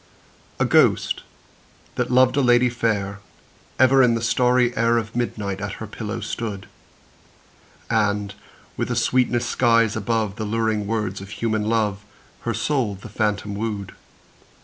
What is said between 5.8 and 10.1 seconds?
pillow stood; And, with a sweetness skies